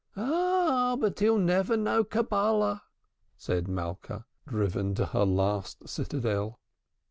[0.17, 2.81] "Ah, but he'll never know Cabbulah,"
[3.37, 6.59] said Malka, driven to her last citadel.